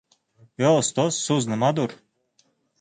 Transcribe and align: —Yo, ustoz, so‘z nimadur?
—Yo, 0.63 0.71
ustoz, 0.77 1.21
so‘z 1.27 1.53
nimadur? 1.53 1.97